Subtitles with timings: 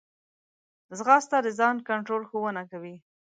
[0.97, 2.95] ځغاسته د ځان کنټرول ښوونه کوي